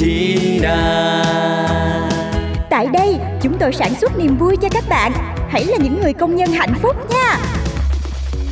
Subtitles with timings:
[0.00, 1.22] da
[2.70, 5.12] Tại đây, chúng tôi sản xuất niềm vui cho các bạn.
[5.48, 7.38] Hãy là những người công nhân hạnh phúc nha.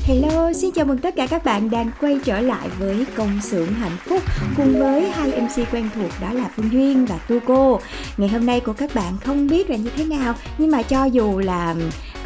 [0.05, 3.73] Hello, xin chào mừng tất cả các bạn đang quay trở lại với công xưởng
[3.73, 4.23] hạnh phúc
[4.57, 7.81] cùng với hai MC quen thuộc đó là Phương Duyên và Tu Cô.
[8.17, 11.05] Ngày hôm nay của các bạn không biết là như thế nào nhưng mà cho
[11.05, 11.75] dù là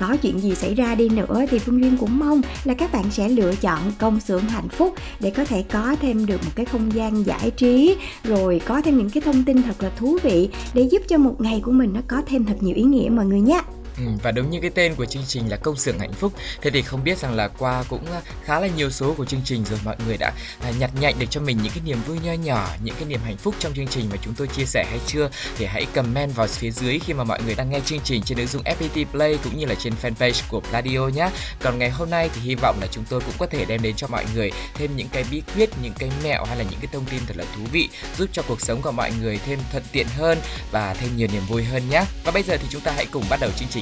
[0.02, 3.04] có chuyện gì xảy ra đi nữa thì Phương Duyên cũng mong là các bạn
[3.10, 6.66] sẽ lựa chọn công xưởng hạnh phúc để có thể có thêm được một cái
[6.66, 10.48] không gian giải trí, rồi có thêm những cái thông tin thật là thú vị
[10.74, 13.26] để giúp cho một ngày của mình nó có thêm thật nhiều ý nghĩa mọi
[13.26, 13.62] người nhé.
[13.96, 16.32] Ừ, và đúng như cái tên của chương trình là công xưởng hạnh phúc.
[16.62, 19.40] Thế thì không biết rằng là qua cũng à, khá là nhiều số của chương
[19.44, 22.18] trình rồi mọi người đã à, nhặt nhạnh được cho mình những cái niềm vui
[22.24, 24.84] nho nhỏ những cái niềm hạnh phúc trong chương trình mà chúng tôi chia sẻ
[24.90, 28.00] hay chưa thì hãy comment vào phía dưới khi mà mọi người đang nghe chương
[28.04, 31.30] trình trên ứng dụng FPT Play cũng như là trên fanpage của Pladio nhé
[31.62, 33.96] còn ngày hôm nay thì hy vọng là chúng tôi cũng có thể đem đến
[33.96, 36.88] cho mọi người thêm những cái bí quyết những cái mẹo hay là những cái
[36.92, 39.84] thông tin thật là thú vị giúp cho cuộc sống của mọi người thêm thuận
[39.92, 40.38] tiện hơn
[40.70, 43.24] và thêm nhiều niềm vui hơn nhé và bây giờ thì chúng ta hãy cùng
[43.30, 43.81] bắt đầu chương trình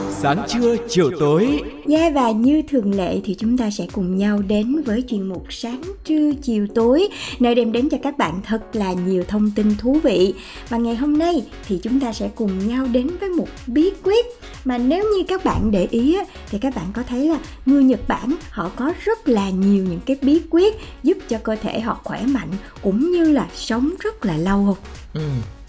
[0.21, 1.61] sáng trưa chiều tối.
[1.87, 5.45] Yeah và như thường lệ thì chúng ta sẽ cùng nhau đến với chuyên mục
[5.49, 7.07] sáng trưa chiều tối
[7.39, 10.33] nơi đem đến cho các bạn thật là nhiều thông tin thú vị.
[10.69, 14.25] Và ngày hôm nay thì chúng ta sẽ cùng nhau đến với một bí quyết
[14.65, 16.17] mà nếu như các bạn để ý
[16.49, 19.99] thì các bạn có thấy là người Nhật Bản họ có rất là nhiều những
[20.05, 22.49] cái bí quyết giúp cho cơ thể họ khỏe mạnh
[22.81, 24.77] cũng như là sống rất là lâu không?
[25.13, 25.21] Ừ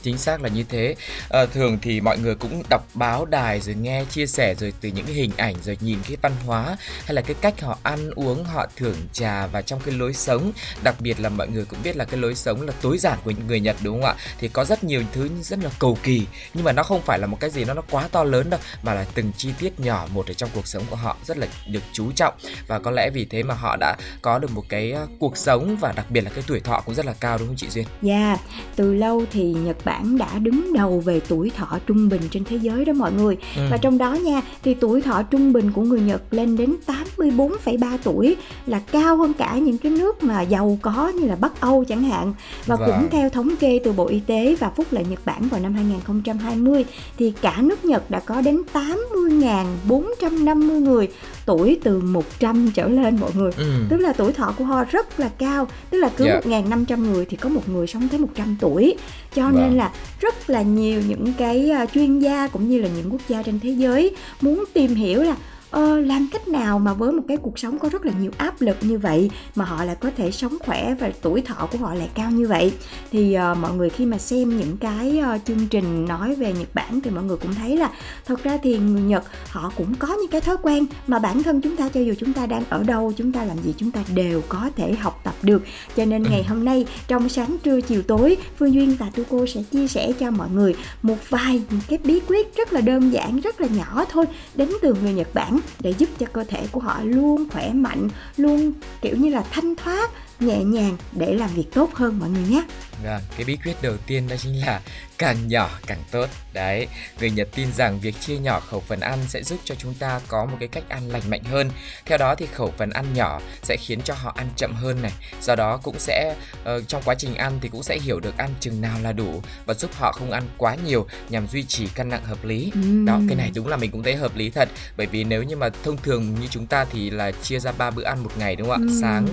[0.03, 0.95] chính xác là như thế.
[1.29, 4.89] À, thường thì mọi người cũng đọc báo đài rồi nghe chia sẻ rồi từ
[4.89, 8.11] những cái hình ảnh rồi nhìn cái văn hóa hay là cái cách họ ăn
[8.11, 10.53] uống họ thưởng trà và trong cái lối sống.
[10.83, 13.33] Đặc biệt là mọi người cũng biết là cái lối sống là tối giản của
[13.47, 14.15] người Nhật đúng không ạ?
[14.39, 16.27] Thì có rất nhiều thứ rất là cầu kỳ.
[16.55, 18.61] Nhưng mà nó không phải là một cái gì nó nó quá to lớn đâu
[18.83, 21.47] mà là từng chi tiết nhỏ một ở trong cuộc sống của họ rất là
[21.67, 22.35] được chú trọng.
[22.67, 25.77] Và có lẽ vì thế mà họ đã có được một cái ờ, cuộc sống
[25.81, 27.87] và đặc biệt là cái tuổi thọ cũng rất là cao đúng không chị Duyên?
[28.03, 28.41] Dạ, yeah,
[28.77, 32.45] từ lâu thì Nhật Bản Bản đã đứng đầu về tuổi thọ trung bình trên
[32.45, 33.37] thế giới đó mọi người.
[33.57, 33.63] Ừ.
[33.71, 36.77] Và trong đó nha thì tuổi thọ trung bình của người Nhật lên đến
[37.17, 38.37] 84,3 tuổi
[38.67, 42.03] là cao hơn cả những cái nước mà giàu có như là Bắc Âu chẳng
[42.03, 42.35] hạn.
[42.67, 42.91] Và vâng.
[42.91, 45.75] cũng theo thống kê từ Bộ Y tế và Phúc lợi Nhật Bản vào năm
[45.75, 46.85] 2020
[47.19, 51.09] thì cả nước Nhật đã có đến 80.450 người
[51.47, 53.51] tuổi từ 100 trở lên mọi người.
[53.57, 53.65] Ừ.
[53.89, 56.45] Tức là tuổi thọ của họ rất là cao, tức là cứ yeah.
[56.45, 56.61] Dạ.
[56.61, 58.97] 1.500 người thì có một người sống tới 100 tuổi.
[59.35, 59.57] Cho vâng.
[59.57, 63.21] nên là rất là nhiều những cái à, chuyên gia cũng như là những quốc
[63.29, 65.37] gia trên thế giới muốn tìm hiểu là
[65.73, 68.61] ờ, làm cách nào mà với một cái cuộc sống có rất là nhiều áp
[68.61, 71.95] lực như vậy mà họ lại có thể sống khỏe và tuổi thọ của họ
[71.95, 72.73] lại cao như vậy?
[73.11, 76.75] Thì uh, mọi người khi mà xem những cái uh, chương trình nói về Nhật
[76.75, 77.91] Bản thì mọi người cũng thấy là
[78.25, 81.61] thật ra thì người Nhật họ cũng có những cái thói quen mà bản thân
[81.61, 84.01] chúng ta cho dù chúng ta đang ở đâu chúng ta làm gì chúng ta
[84.15, 85.63] đều có thể học tập được.
[85.97, 89.47] Cho nên ngày hôm nay trong sáng trưa chiều tối Phương Duyên và Tu Cô
[89.47, 93.13] sẽ chia sẻ cho mọi người một vài những cái bí quyết rất là đơn
[93.13, 96.67] giản rất là nhỏ thôi đến từ người Nhật Bản để giúp cho cơ thể
[96.73, 100.11] của họ luôn khỏe mạnh luôn kiểu như là thanh thoát
[100.41, 102.65] nhẹ nhàng để làm việc tốt hơn mọi người nhé.
[103.05, 104.81] Vâng, cái bí quyết đầu tiên đó chính là
[105.19, 106.27] càng nhỏ càng tốt.
[106.53, 106.87] Đấy,
[107.21, 110.21] người Nhật tin rằng việc chia nhỏ khẩu phần ăn sẽ giúp cho chúng ta
[110.29, 111.71] có một cái cách ăn lành mạnh hơn.
[112.07, 115.13] Theo đó thì khẩu phần ăn nhỏ sẽ khiến cho họ ăn chậm hơn này.
[115.43, 118.51] Do đó cũng sẽ uh, trong quá trình ăn thì cũng sẽ hiểu được ăn
[118.61, 122.09] chừng nào là đủ và giúp họ không ăn quá nhiều nhằm duy trì cân
[122.09, 122.73] nặng hợp lý.
[122.79, 123.07] Uhm.
[123.07, 124.69] Đó, cái này đúng là mình cũng thấy hợp lý thật.
[124.97, 127.91] Bởi vì nếu như mà thông thường như chúng ta thì là chia ra ba
[127.91, 128.85] bữa ăn một ngày đúng không ạ?
[128.85, 129.01] Uhm.
[129.01, 129.29] Sáng,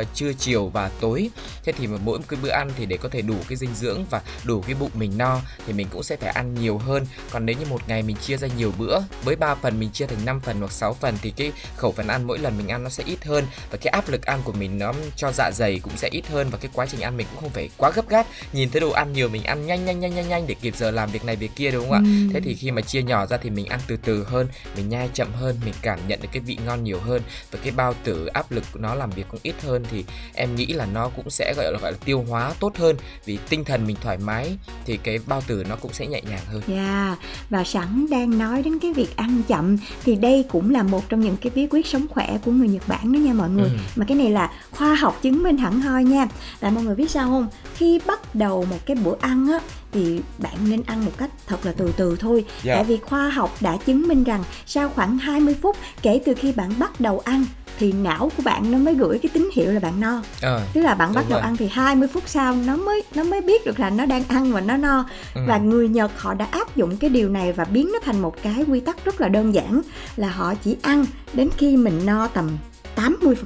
[0.00, 1.30] uh, trưa, chiều và tối
[1.64, 4.04] thế thì mỗi một cái bữa ăn thì để có thể đủ cái dinh dưỡng
[4.10, 7.06] và đủ cái bụng mình no thì mình cũng sẽ phải ăn nhiều hơn.
[7.30, 10.06] Còn nếu như một ngày mình chia ra nhiều bữa với 3 phần mình chia
[10.06, 12.84] thành 5 phần hoặc 6 phần thì cái khẩu phần ăn mỗi lần mình ăn
[12.84, 13.44] nó sẽ ít hơn.
[13.70, 16.48] Và cái áp lực ăn của mình nó cho dạ dày cũng sẽ ít hơn
[16.50, 18.26] và cái quá trình ăn mình cũng không phải quá gấp gáp.
[18.52, 20.90] Nhìn thấy đồ ăn nhiều mình ăn nhanh nhanh nhanh nhanh nhanh để kịp giờ
[20.90, 22.00] làm việc này việc kia đúng không ạ?
[22.04, 22.32] Ừ.
[22.34, 25.10] thế thì khi mà chia nhỏ ra thì mình ăn từ từ hơn mình nhai
[25.14, 27.22] chậm hơn mình cảm nhận được cái vị ngon nhiều hơn.
[27.50, 30.04] Và cái bao tử áp lực của nó làm việc cũng ít hơn thì
[30.34, 32.96] em nghĩ là nó cũng sẽ gọi là gọi là tiêu hóa tốt hơn.
[33.24, 36.46] Vì tinh thần mình thoải mái thì cái bao tử nó cũng sẽ nhẹ nhàng
[36.52, 36.62] hơn.
[36.66, 37.18] Dạ yeah.
[37.50, 41.20] và sẵn đang nói đến cái việc ăn chậm thì đây cũng là một trong
[41.20, 43.68] những cái bí quyết sống khỏe của người Nhật Bản đó nha mọi người.
[43.68, 43.76] Ừ.
[43.96, 46.26] Mà cái này là khoa học chứng minh hẳn hoi nha.
[46.60, 47.48] Tại mọi người biết sao không?
[47.74, 49.58] Khi bắt đầu một cái bữa ăn á
[49.92, 52.44] thì bạn nên ăn một cách thật là từ từ thôi.
[52.48, 52.64] Yeah.
[52.64, 52.74] Dạ.
[52.74, 56.52] Tại vì khoa học đã chứng minh rằng sau khoảng 20 phút kể từ khi
[56.52, 57.44] bạn bắt đầu ăn
[57.80, 60.80] thì não của bạn nó mới gửi cái tín hiệu là bạn no à, tức
[60.80, 61.40] là bạn bắt đầu rồi.
[61.40, 64.52] ăn thì 20 phút sau nó mới nó mới biết được là nó đang ăn
[64.52, 65.04] và nó no
[65.34, 65.40] ừ.
[65.46, 68.42] và người Nhật họ đã áp dụng cái điều này và biến nó thành một
[68.42, 69.80] cái quy tắc rất là đơn giản
[70.16, 72.50] là họ chỉ ăn đến khi mình no tầm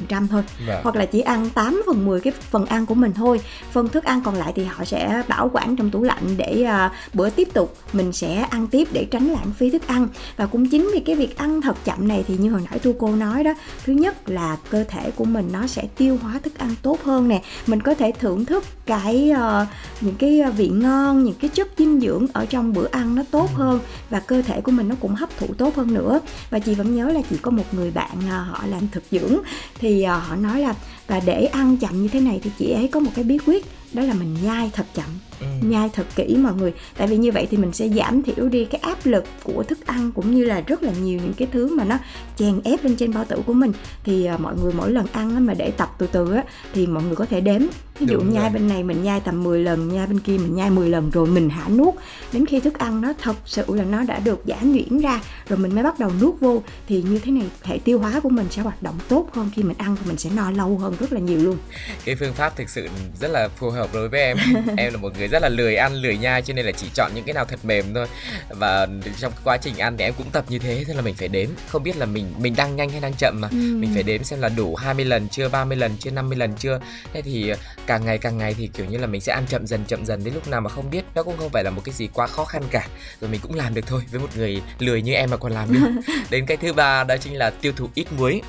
[0.08, 0.42] 80% thôi.
[0.66, 0.80] Dạ.
[0.82, 3.40] hoặc là chỉ ăn 8 phần 10 cái phần ăn của mình thôi.
[3.72, 7.14] Phần thức ăn còn lại thì họ sẽ bảo quản trong tủ lạnh để uh,
[7.14, 10.08] bữa tiếp tục mình sẽ ăn tiếp để tránh lãng phí thức ăn.
[10.36, 12.92] Và cũng chính vì cái việc ăn thật chậm này thì như hồi nãy tu
[12.98, 13.54] cô nói đó
[13.84, 17.28] thứ nhất là cơ thể của mình nó sẽ tiêu hóa thức ăn tốt hơn
[17.28, 17.42] nè.
[17.66, 19.68] Mình có thể thưởng thức cái uh,
[20.00, 23.50] những cái vị ngon những cái chất dinh dưỡng ở trong bữa ăn nó tốt
[23.54, 23.80] hơn
[24.10, 26.20] và cơ thể của mình nó cũng hấp thụ tốt hơn nữa.
[26.50, 29.38] Và chị vẫn nhớ là chị có một người bạn uh, họ làm thực dưỡng
[29.79, 30.75] thì ờ, họ nói là
[31.06, 33.64] và để ăn chậm như thế này thì chị ấy có một cái bí quyết,
[33.93, 35.05] đó là mình nhai thật chậm
[35.40, 35.46] ừ.
[35.60, 36.72] nhai thật kỹ mọi người.
[36.96, 39.86] Tại vì như vậy thì mình sẽ giảm thiểu đi cái áp lực của thức
[39.86, 41.98] ăn cũng như là rất là nhiều những cái thứ mà nó
[42.36, 43.72] chèn ép lên trên bao tử của mình.
[44.04, 46.86] Thì uh, mọi người mỗi lần ăn á, mà để tập từ từ á thì
[46.86, 47.60] mọi người có thể đếm.
[47.98, 48.50] Ví dụ Đúng nhai rồi.
[48.50, 51.26] bên này mình nhai tầm 10 lần nhai bên kia mình nhai 10 lần rồi
[51.26, 51.94] mình hạ nuốt.
[52.32, 55.58] Đến khi thức ăn nó thật sự là nó đã được giả nhuyễn ra rồi
[55.58, 58.46] mình mới bắt đầu nuốt vô thì như thế này hệ tiêu hóa của mình
[58.50, 59.50] sẽ hoạt động tốt hơn.
[59.54, 61.56] Khi mình ăn và mình sẽ no lâu hơn rất là nhiều luôn.
[62.04, 62.88] Cái phương pháp thực sự
[63.20, 64.37] rất là phù hợp đối với em.
[64.76, 67.11] Em là một người rất là lười ăn lười nhai cho nên là chỉ chọn
[67.15, 68.06] những cái nào thật mềm thôi.
[68.49, 68.88] Và
[69.21, 71.50] trong quá trình ăn thì em cũng tập như thế thế là mình phải đếm.
[71.69, 73.49] Không biết là mình mình đang nhanh hay đang chậm mà.
[73.50, 73.56] Ừ.
[73.56, 76.81] mình phải đếm xem là đủ 20 lần chưa 30 lần chưa 50 lần chưa.
[77.12, 77.53] Thế thì
[77.87, 80.25] càng ngày càng ngày thì kiểu như là mình sẽ ăn chậm dần chậm dần
[80.25, 81.05] đến lúc nào mà không biết.
[81.15, 82.87] Nó cũng không phải là một cái gì quá khó khăn cả.
[83.21, 85.73] Rồi mình cũng làm được thôi với một người lười như em mà còn làm
[85.73, 86.03] được.
[86.31, 88.43] Đến cái thứ ba đó chính là tiêu thụ ít muối.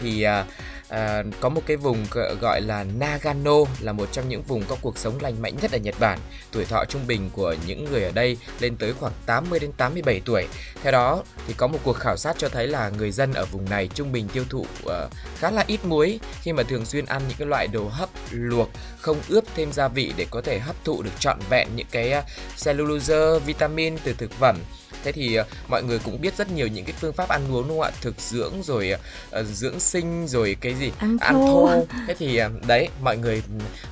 [0.00, 0.46] Thì uh,
[0.90, 2.06] à, có một cái vùng
[2.40, 5.78] gọi là Nagano là một trong những vùng có cuộc sống lành mạnh nhất ở
[5.78, 6.18] Nhật Bản.
[6.52, 10.20] Tuổi thọ trung bình của những người ở đây lên tới khoảng 80 đến 87
[10.24, 10.46] tuổi.
[10.82, 13.70] Theo đó thì có một cuộc khảo sát cho thấy là người dân ở vùng
[13.70, 14.92] này trung bình tiêu thụ uh,
[15.38, 18.68] khá là ít muối khi mà thường xuyên ăn những cái loại đồ hấp, luộc,
[19.00, 22.14] không ướp thêm gia vị để có thể hấp thụ được trọn vẹn những cái
[22.18, 22.24] uh,
[22.64, 24.56] cellulose, vitamin từ thực phẩm
[25.04, 27.68] thế thì uh, mọi người cũng biết rất nhiều những cái phương pháp ăn uống
[27.68, 27.90] đúng không ạ?
[28.00, 28.94] Thực dưỡng rồi
[29.40, 30.92] uh, dưỡng sinh rồi cái gì?
[30.98, 31.68] Ăn, ăn thô.
[31.68, 31.86] thô.
[32.06, 33.42] Thế thì uh, đấy mọi người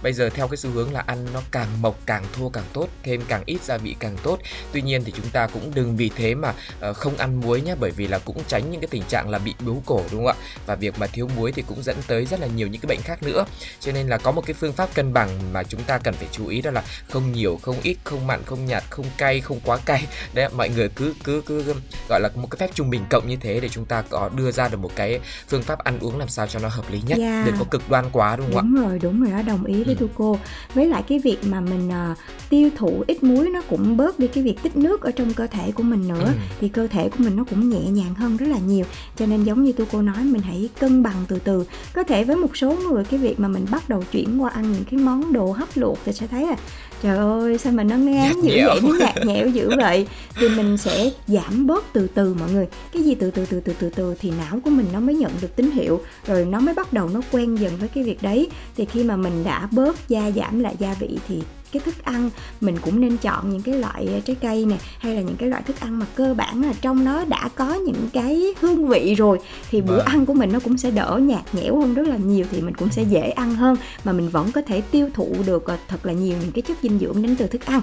[0.03, 2.89] bây giờ theo cái xu hướng là ăn nó càng mộc càng thô càng tốt
[3.03, 4.39] thêm càng ít gia vị càng tốt.
[4.73, 6.55] Tuy nhiên thì chúng ta cũng đừng vì thế mà
[6.91, 9.39] uh, không ăn muối nhé bởi vì là cũng tránh những cái tình trạng là
[9.39, 10.35] bị biếu cổ đúng không ạ?
[10.67, 13.03] Và việc mà thiếu muối thì cũng dẫn tới rất là nhiều những cái bệnh
[13.03, 13.47] khác nữa.
[13.81, 16.29] Cho nên là có một cái phương pháp cân bằng mà chúng ta cần phải
[16.33, 19.61] chú ý đó là không nhiều không ít không mặn không nhạt không cay không
[19.65, 20.06] quá cay.
[20.35, 21.75] Đấy mọi người cứ cứ cứ
[22.08, 24.51] gọi là một cái phép trung bình cộng như thế để chúng ta có đưa
[24.51, 27.19] ra được một cái phương pháp ăn uống làm sao cho nó hợp lý nhất
[27.19, 27.46] yeah.
[27.46, 29.84] đừng có cực đoan quá đúng không đúng ạ rồi đúng rồi đó đồng ý
[29.84, 30.08] với ừ.
[30.15, 30.39] cô
[30.74, 34.27] với lại cái việc mà mình uh, tiêu thụ ít muối nó cũng bớt đi
[34.27, 36.32] cái việc tích nước ở trong cơ thể của mình nữa ừ.
[36.60, 38.84] thì cơ thể của mình nó cũng nhẹ nhàng hơn rất là nhiều
[39.17, 42.24] cho nên giống như tôi cô nói mình hãy cân bằng từ từ có thể
[42.24, 45.01] với một số người cái việc mà mình bắt đầu chuyển qua ăn những cái
[45.01, 46.56] món đồ hấp luộc thì sẽ thấy là
[47.02, 50.06] trời ơi sao mà nó ngán dữ vậy nó nhạt nhẽo dữ vậy?
[50.36, 52.67] Thì mình sẽ giảm bớt từ từ mọi người.
[52.93, 55.32] Cái gì từ từ từ từ từ từ thì não của mình nó mới nhận
[55.40, 58.48] được tín hiệu rồi nó mới bắt đầu nó quen dần với cái việc đấy.
[58.76, 62.31] Thì khi mà mình đã bớt gia giảm lại gia vị thì cái thức ăn
[62.60, 65.63] mình cũng nên chọn những cái loại trái cây nè hay là những cái loại
[65.63, 69.39] thức ăn mà cơ bản là trong nó đã có những cái hương vị rồi
[69.70, 70.06] thì bữa vâng.
[70.06, 72.75] ăn của mình nó cũng sẽ đỡ nhạt nhẽo hơn rất là nhiều thì mình
[72.75, 76.06] cũng sẽ dễ ăn hơn mà mình vẫn có thể tiêu thụ được ờ, thật
[76.06, 77.81] là nhiều những cái chất dinh dưỡng đến từ thức ăn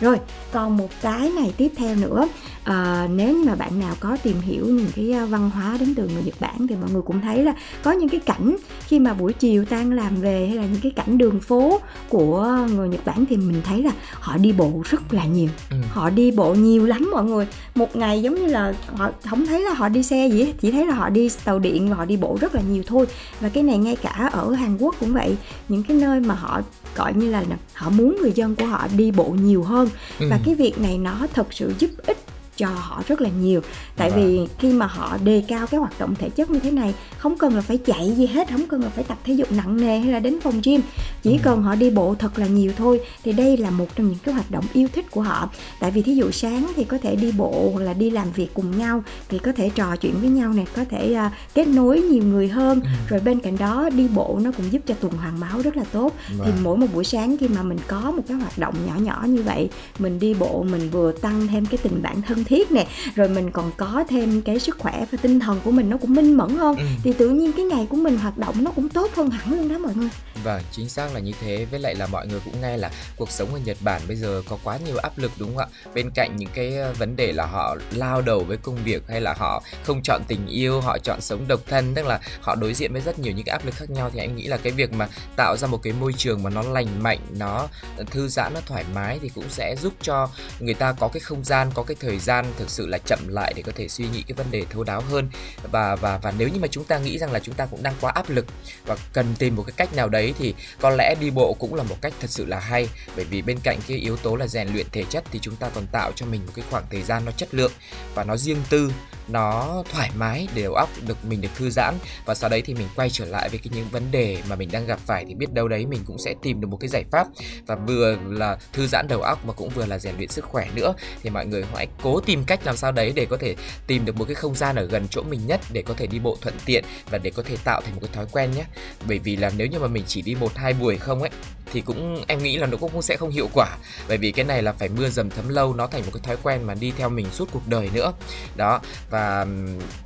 [0.00, 0.16] rồi
[0.52, 2.28] còn một cái này tiếp theo nữa.
[2.64, 5.94] À, nếu như mà bạn nào có tìm hiểu những cái ờ, văn hóa đến
[5.94, 8.98] từ người Nhật Bản thì mọi người cũng thấy là có những cái cảnh khi
[8.98, 12.88] mà buổi chiều tan làm về hay là những cái cảnh đường phố của người
[12.88, 15.48] Nhật Bản thì mình thấy là họ đi bộ rất là nhiều.
[15.70, 15.76] Ừ.
[15.90, 17.46] họ đi bộ nhiều lắm mọi người.
[17.74, 20.86] Một ngày giống như là họ không thấy là họ đi xe gì chỉ thấy
[20.86, 23.06] là họ đi tàu điện và họ đi bộ rất là nhiều thôi.
[23.40, 25.36] Và cái này ngay cả ở Hàn Quốc cũng vậy.
[25.68, 26.60] Những cái nơi mà họ
[26.96, 29.87] gọi như là họ muốn người dân của họ đi bộ nhiều hơn
[30.18, 30.26] ừ.
[30.30, 32.18] và cái việc này nó thật sự giúp ích
[32.58, 33.60] cho họ rất là nhiều
[33.96, 34.18] tại vâng.
[34.18, 37.38] vì khi mà họ đề cao cái hoạt động thể chất như thế này không
[37.38, 39.98] cần là phải chạy gì hết không cần là phải tập thể dục nặng nề
[39.98, 40.80] hay là đến phòng gym
[41.22, 41.38] chỉ ừ.
[41.42, 44.34] cần họ đi bộ thật là nhiều thôi thì đây là một trong những cái
[44.34, 45.50] hoạt động yêu thích của họ
[45.80, 48.48] tại vì thí dụ sáng thì có thể đi bộ hoặc là đi làm việc
[48.54, 52.00] cùng nhau thì có thể trò chuyện với nhau này có thể uh, kết nối
[52.00, 52.88] nhiều người hơn ừ.
[53.08, 55.84] rồi bên cạnh đó đi bộ nó cũng giúp cho tuần hoàn máu rất là
[55.92, 56.46] tốt vâng.
[56.46, 59.24] thì mỗi một buổi sáng khi mà mình có một cái hoạt động nhỏ nhỏ
[59.28, 62.86] như vậy mình đi bộ mình vừa tăng thêm cái tình bản thân thiết nè
[63.14, 66.14] rồi mình còn có thêm cái sức khỏe và tinh thần của mình nó cũng
[66.14, 66.84] minh mẫn hơn ừ.
[67.02, 69.68] thì tự nhiên cái ngày của mình hoạt động nó cũng tốt hơn hẳn luôn
[69.68, 70.10] đó mọi người
[70.44, 71.66] Vâng, chính xác là như thế.
[71.70, 74.42] Với lại là mọi người cũng nghe là cuộc sống ở Nhật Bản bây giờ
[74.48, 75.90] có quá nhiều áp lực đúng không ạ?
[75.94, 79.20] Bên cạnh những cái ờ, vấn đề là họ lao đầu với công việc hay
[79.20, 82.74] là họ không chọn tình yêu, họ chọn sống độc thân, tức là họ đối
[82.74, 84.72] diện với rất nhiều những cái áp lực khác nhau thì anh nghĩ là cái
[84.72, 87.68] việc mà tạo ra một cái môi trường mà nó lành mạnh, nó
[88.10, 90.28] thư giãn, nó thoải mái thì cũng sẽ giúp cho
[90.60, 93.52] người ta có cái không gian, có cái thời gian thực sự là chậm lại
[93.56, 95.28] để có thể suy nghĩ cái vấn đề thấu đáo hơn.
[95.72, 97.94] Và và và nếu như mà chúng ta nghĩ rằng là chúng ta cũng đang
[98.00, 98.46] quá áp lực
[98.86, 101.82] và cần tìm một cái cách nào đấy thì có lẽ đi bộ cũng là
[101.82, 102.88] một cách thật sự là hay.
[103.16, 105.68] Bởi vì bên cạnh cái yếu tố là rèn luyện thể chất thì chúng ta
[105.74, 107.72] còn tạo cho mình một cái khoảng thời gian nó chất lượng
[108.14, 108.92] và nó riêng tư,
[109.28, 111.94] nó thoải mái để đầu óc được mình được thư giãn.
[112.24, 114.68] Và sau đấy thì mình quay trở lại với cái những vấn đề mà mình
[114.72, 117.04] đang gặp phải thì biết đâu đấy mình cũng sẽ tìm được một cái giải
[117.10, 117.26] pháp.
[117.66, 120.68] Và vừa là thư giãn đầu óc mà cũng vừa là rèn luyện sức khỏe
[120.74, 123.54] nữa thì mọi người hãy cố tìm cách làm sao đấy để có thể
[123.86, 126.18] tìm được một cái không gian ở gần chỗ mình nhất để có thể đi
[126.18, 128.64] bộ thuận tiện và để có thể tạo thành một cái thói quen nhé.
[129.06, 131.30] Bởi vì là nếu như mà mình chỉ đi một, hai buổi không ấy,
[131.72, 133.76] thì cũng, em nghĩ là nó cũng sẽ không hiệu quả.
[134.08, 136.36] Bởi vì cái này là phải mưa dầm thấm lâu, nó thành một cái thói
[136.42, 138.12] quen mà đi theo mình suốt cuộc đời nữa.
[138.56, 138.80] Đó,
[139.10, 139.46] và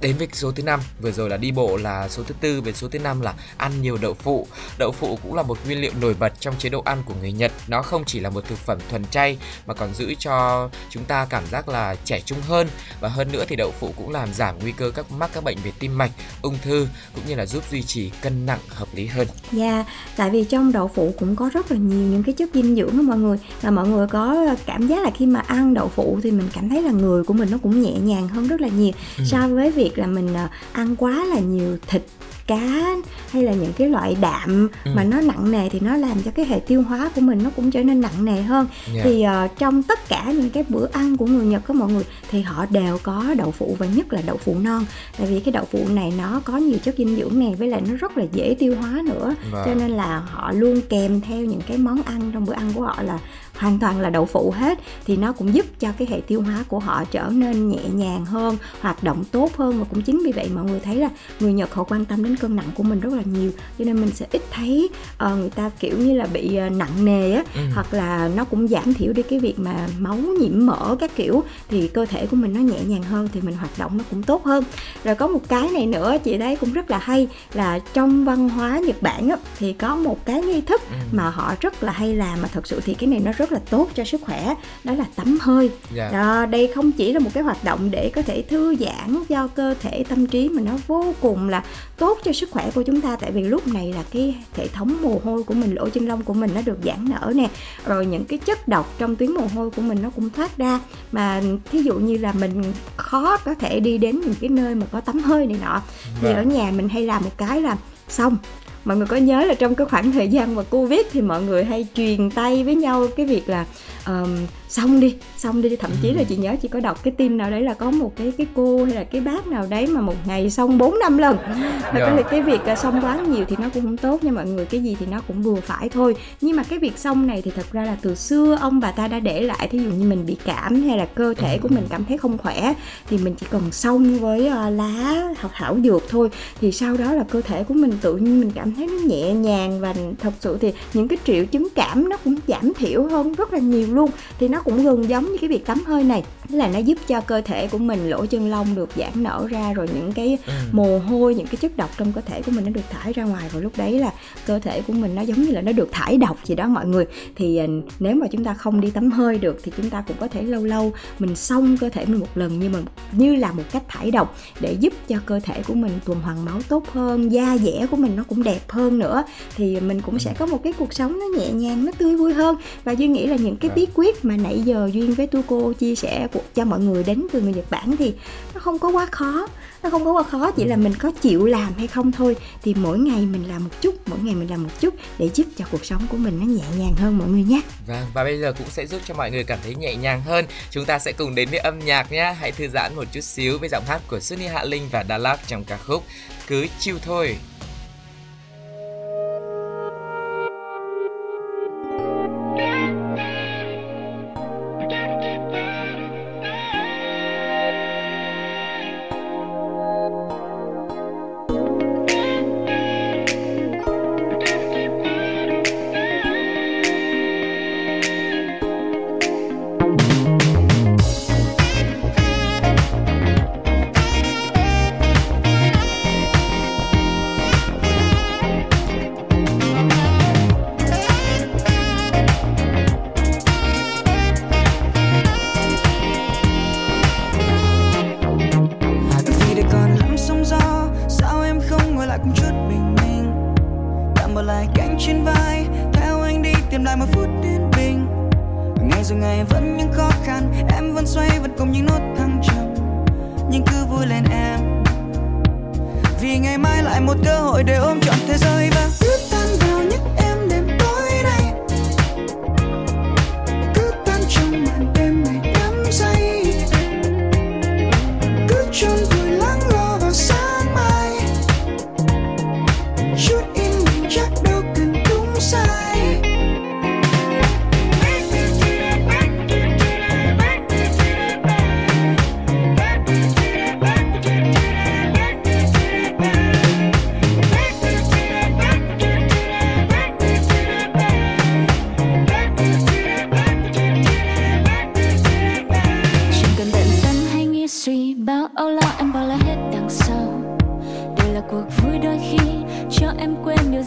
[0.00, 0.80] đến với số thứ năm.
[1.00, 3.82] Vừa rồi là đi bộ là số thứ tư, về số thứ năm là ăn
[3.82, 4.46] nhiều đậu phụ.
[4.78, 7.32] Đậu phụ cũng là một nguyên liệu nổi bật trong chế độ ăn của người
[7.32, 7.52] Nhật.
[7.68, 11.26] Nó không chỉ là một thực phẩm thuần chay mà còn giữ cho chúng ta
[11.30, 12.68] cảm giác là trẻ trung hơn
[13.00, 15.58] và hơn nữa thì đậu phụ cũng làm giảm nguy cơ các mắc các bệnh
[15.64, 16.10] về tim mạch
[16.42, 19.26] ung thư cũng như là giúp duy trì cân nặng hợp lý hơn.
[19.52, 22.50] Dạ, yeah, tại vì trong đậu phụ cũng có rất là nhiều những cái chất
[22.54, 25.74] dinh dưỡng đó mọi người và mọi người có cảm giác là khi mà ăn
[25.74, 28.48] đậu phụ thì mình cảm thấy là người của mình nó cũng nhẹ nhàng hơn
[28.48, 29.24] rất là nhiều ừ.
[29.26, 32.02] so với việc là mình ờ, ăn quá là nhiều thịt
[32.46, 32.86] cá
[33.30, 34.90] hay là những cái loại đạm ừ.
[34.94, 37.50] mà nó nặng nề thì nó làm cho cái hệ tiêu hóa của mình nó
[37.56, 38.96] cũng trở nên nặng nề hơn yeah.
[38.96, 39.02] Dạ.
[39.04, 42.04] thì uh, trong tất cả những cái bữa ăn của người Nhật có mọi người
[42.30, 44.84] thì họ đều có đậu phụ và nhất là đậu phụ non
[45.18, 47.82] tại vì cái đậu phụ này nó có nhiều chất dinh dưỡng này với lại
[47.88, 49.64] nó rất là dễ tiêu hóa nữa wow.
[49.64, 52.82] cho nên là họ luôn kèm theo những cái món ăn trong bữa ăn của
[52.82, 53.18] họ là
[53.62, 56.64] hoàn toàn là đậu phụ hết thì nó cũng giúp cho cái hệ tiêu hóa
[56.68, 60.32] của họ trở nên nhẹ nhàng hơn hoạt động tốt hơn và cũng chính vì
[60.32, 61.08] vậy mọi người thấy là
[61.40, 64.00] người Nhật họ quan tâm đến cân nặng của mình rất là nhiều cho nên
[64.00, 64.88] mình sẽ ít thấy
[65.24, 67.60] uh, người ta kiểu như là bị uh, nặng nề á ừ.
[67.74, 71.42] hoặc là nó cũng giảm thiểu đi cái việc mà máu nhiễm mỡ các kiểu
[71.68, 74.22] thì cơ thể của mình nó nhẹ nhàng hơn thì mình hoạt động nó cũng
[74.22, 74.64] tốt hơn
[75.04, 78.48] rồi có một cái này nữa chị thấy cũng rất là hay là trong văn
[78.48, 80.96] hóa Nhật Bản á, thì có một cái nghi thức ừ.
[81.12, 83.60] mà họ rất là hay làm mà thật sự thì cái này nó rất là
[83.70, 84.54] tốt cho sức khỏe
[84.84, 86.12] đó là tắm hơi yeah.
[86.12, 86.18] Dạ.
[86.18, 89.48] đó, đây không chỉ là một cái hoạt động để có thể thư giãn cho
[89.48, 91.64] cơ thể tâm trí mà nó vô cùng là
[91.96, 94.96] tốt cho sức khỏe của chúng ta tại vì lúc này là cái hệ thống
[95.02, 97.50] mồ hôi của mình lỗ chân lông của mình nó được giãn nở nè
[97.86, 100.80] rồi những cái chất độc trong tuyến mồ hôi của mình nó cũng thoát ra
[101.12, 101.42] mà
[101.72, 102.62] thí dụ như là mình
[102.96, 105.82] khó có thể đi đến những cái nơi mà có tắm hơi này nọ
[106.20, 106.36] thì vâng.
[106.36, 107.76] ở nhà mình hay làm một cái là
[108.08, 108.36] xong
[108.84, 111.64] mọi người có nhớ là trong cái khoảng thời gian mà covid thì mọi người
[111.64, 113.66] hay truyền tay với nhau cái việc là
[114.06, 117.36] um, xong đi xong đi thậm chí là chị nhớ chị có đọc cái tin
[117.36, 120.00] nào đấy là có một cái cái cô hay là cái bác nào đấy mà
[120.00, 121.36] một ngày xong 4 năm lần.
[121.82, 122.16] Thật yeah.
[122.16, 124.80] là cái việc xong quá nhiều thì nó cũng không tốt nha mọi người cái
[124.80, 126.16] gì thì nó cũng vừa phải thôi.
[126.40, 129.08] Nhưng mà cái việc xong này thì thật ra là từ xưa ông bà ta
[129.08, 131.86] đã để lại thí dụ như mình bị cảm hay là cơ thể của mình
[131.90, 132.74] cảm thấy không khỏe
[133.10, 136.30] thì mình chỉ cần xong với uh, lá hoặc thảo dược thôi.
[136.60, 139.34] Thì sau đó là cơ thể của mình tự nhiên mình cảm thấy nó nhẹ
[139.34, 143.34] nhàng và thật sự thì những cái triệu chứng cảm nó cũng giảm thiểu hơn
[143.34, 144.10] rất là nhiều luôn.
[144.38, 146.24] Thì nó cũng gần giống như cái việc tắm hơi này.
[146.50, 149.46] Tức là nó giúp cho cơ thể của mình lỗ chân lông được giãn nở
[149.50, 150.52] ra rồi những cái ừ.
[150.72, 153.24] mồ hôi những cái chất độc trong cơ thể của mình nó được thải ra
[153.24, 153.48] ngoài.
[153.52, 154.10] Rồi lúc đấy là
[154.46, 156.86] cơ thể của mình nó giống như là nó được thải độc gì đó mọi
[156.86, 157.04] người.
[157.36, 157.66] Thì ờ,
[158.00, 160.42] nếu mà chúng ta không đi tắm hơi được thì chúng ta cũng có thể
[160.42, 162.78] lâu lâu mình xông cơ thể mình một lần nhưng mà
[163.12, 166.44] như là một cách thải độc để giúp cho cơ thể của mình tuần hoàn
[166.44, 169.22] máu tốt hơn da dẻ của mình nó cũng đẹp hơn nữa.
[169.56, 172.34] Thì mình cũng sẽ có một cái cuộc sống nó nhẹ nhàng nó tươi vui
[172.34, 172.56] hơn.
[172.84, 175.72] Và duy nghĩ là những cái bí quyết mà nãy giờ duyên với tu cô
[175.72, 178.14] chia sẻ cho mọi người đến từ người nhật bản thì
[178.54, 179.46] nó không có quá khó.
[179.82, 182.36] Nó không có quá khó, chỉ là mình có chịu làm hay không thôi.
[182.62, 185.46] Thì mỗi ngày mình làm một chút, mỗi ngày mình làm một chút để giúp
[185.56, 187.60] cho cuộc sống của mình nó nhẹ nhàng hơn mọi người nhé.
[187.86, 190.44] Vâng và bây giờ cũng sẽ giúp cho mọi người cảm thấy nhẹ nhàng hơn.
[190.70, 193.58] Chúng ta sẽ cùng đến với âm nhạc nhé hãy thư giãn một chút xíu
[193.58, 196.04] với giọng hát của Sunny Hạ Linh và Đà Lạt trong ca khúc
[196.46, 197.36] cứ chiêu thôi.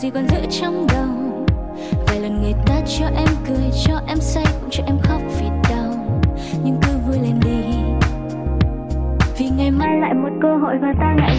[0.05, 1.45] gì còn giữ trong đầu?
[2.07, 5.45] Vài lần người ta cho em cười, cho em say, cũng cho em khóc vì
[5.69, 6.19] đau.
[6.63, 7.77] Nhưng cứ vui lên đi.
[9.37, 11.35] Vì ngày mai lại một cơ hội và ta lại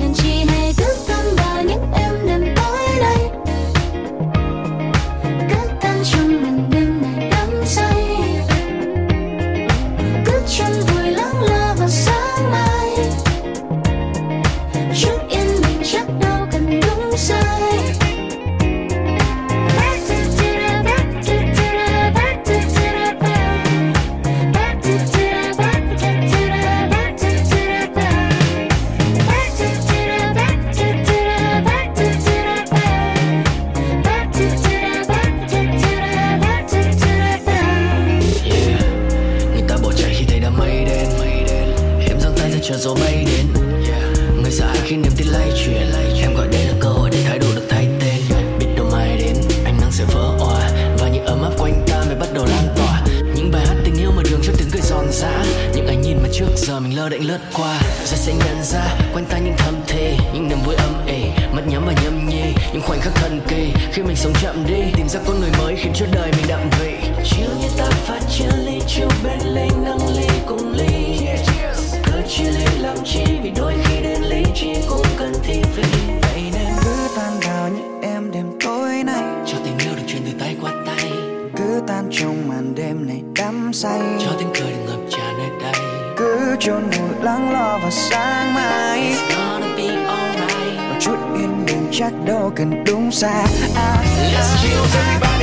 [92.11, 93.47] cách đâu cần đúng xa.
[93.47, 95.36] I love you baby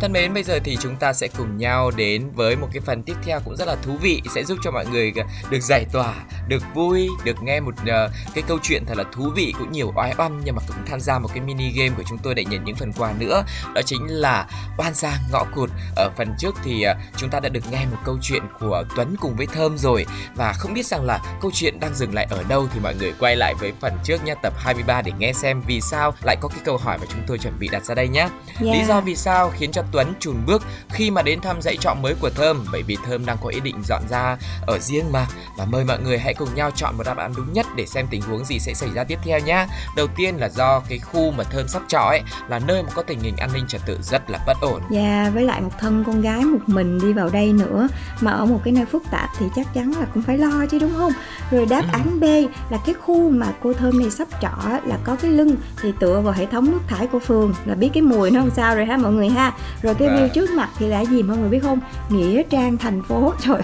[0.00, 2.80] bạn thân mến, bây giờ thì chúng ta sẽ cùng nhau đến với một cái
[2.80, 5.12] phần tiếp theo cũng rất là thú vị sẽ giúp cho mọi người
[5.50, 6.14] được giải tỏa,
[6.50, 9.92] được vui, được nghe một uh, cái câu chuyện thật là thú vị cũng nhiều
[9.96, 12.44] oai oăm nhưng mà cũng tham gia một cái mini game của chúng tôi để
[12.44, 13.44] nhận những phần quà nữa.
[13.74, 14.46] Đó chính là
[14.78, 15.70] oan gia ngõ cụt.
[15.96, 19.16] Ở phần trước thì uh, chúng ta đã được nghe một câu chuyện của Tuấn
[19.20, 22.44] cùng với Thơm rồi và không biết rằng là câu chuyện đang dừng lại ở
[22.48, 25.62] đâu thì mọi người quay lại với phần trước nha tập 23 để nghe xem
[25.66, 28.08] vì sao lại có cái câu hỏi mà chúng tôi chuẩn bị đặt ra đây
[28.08, 28.20] nhé.
[28.20, 28.30] Yeah.
[28.60, 31.94] Lý do vì sao khiến cho Tuấn chùn bước khi mà đến thăm dãy trọ
[31.94, 34.36] mới của Thơm bởi vì Thơm đang có ý định dọn ra
[34.66, 37.52] ở riêng mà và mời mọi người hãy cùng nhau chọn một đáp án đúng
[37.52, 39.66] nhất để xem tình huống gì sẽ xảy ra tiếp theo nhé.
[39.96, 43.02] Đầu tiên là do cái khu mà Thơm sắp trọ ấy là nơi mà có
[43.02, 44.80] tình hình an ninh trật tự rất là bất ổn.
[44.90, 47.88] Dạ, yeah, với lại một thân con gái một mình đi vào đây nữa
[48.20, 50.78] mà ở một cái nơi phức tạp thì chắc chắn là cũng phải lo chứ
[50.78, 51.12] đúng không?
[51.50, 51.88] Rồi đáp ừ.
[51.92, 52.24] án B
[52.70, 56.20] là cái khu mà cô Thơm này sắp trọ là có cái lưng thì tựa
[56.20, 58.86] vào hệ thống nước thải của phường là biết cái mùi nó làm sao rồi
[58.86, 59.52] ha mọi người ha.
[59.82, 61.80] Rồi cái view trước mặt thì là gì mọi người biết không?
[62.08, 63.32] Nghĩa trang thành phố.
[63.40, 63.62] Trời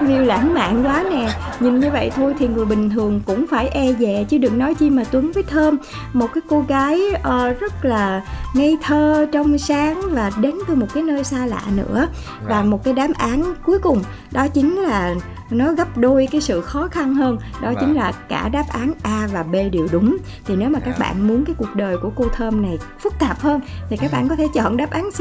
[0.00, 1.28] view lãng mạn quá nè.
[1.60, 4.74] Nhìn như vậy thôi thì người bình thường cũng phải e dè chứ đừng nói
[4.74, 5.76] chi mà Tuấn với Thơm.
[6.12, 10.86] Một cái cô gái uh, rất là ngây thơ trong sáng và đến từ một
[10.94, 12.08] cái nơi xa lạ nữa.
[12.48, 15.14] Và một cái đáp án cuối cùng đó chính là
[15.50, 17.38] nó gấp đôi cái sự khó khăn hơn.
[17.62, 17.76] Đó vâng.
[17.80, 20.16] chính là cả đáp án A và B đều đúng.
[20.46, 21.06] Thì nếu mà các dạ.
[21.06, 24.28] bạn muốn cái cuộc đời của cô thơm này phức tạp hơn thì các bạn
[24.28, 25.20] có thể chọn đáp án C.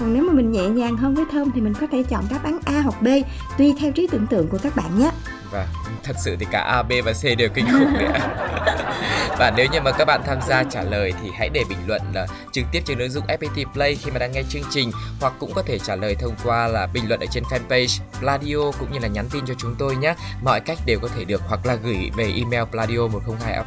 [0.00, 2.40] Còn nếu mà mình nhẹ nhàng hơn với thơm thì mình có thể chọn đáp
[2.44, 3.08] án A hoặc B
[3.58, 5.10] tùy theo trí tưởng tượng của các bạn nhé
[5.56, 5.66] và
[6.02, 8.08] thật sự thì cả A, B và C đều kinh khủng đấy
[9.38, 12.02] và nếu như mà các bạn tham gia trả lời thì hãy để bình luận
[12.14, 15.32] là trực tiếp trên ứng dụng FPT Play khi mà đang nghe chương trình hoặc
[15.38, 18.92] cũng có thể trả lời thông qua là bình luận ở trên fanpage Pladio cũng
[18.92, 20.14] như là nhắn tin cho chúng tôi nhé.
[20.44, 23.62] Mọi cách đều có thể được hoặc là gửi về email pladio 102